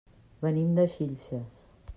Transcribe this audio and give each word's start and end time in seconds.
Venim 0.45 0.73
de 0.79 0.87
Xilxes. 0.95 1.65